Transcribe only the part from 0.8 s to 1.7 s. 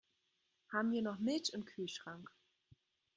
wir noch Milch im